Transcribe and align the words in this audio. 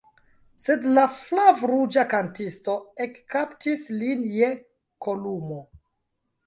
Sed 0.61 0.85
la 0.93 1.03
flavruĝa 1.17 2.05
kantisto 2.15 2.79
ekkaptis 3.07 3.87
lin 4.01 4.27
je 4.39 4.53
kolumo. 5.07 5.63